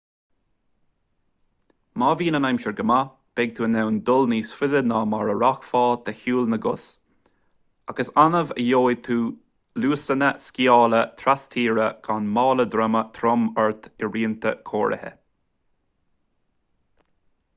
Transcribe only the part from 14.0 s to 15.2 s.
rianta cóirithe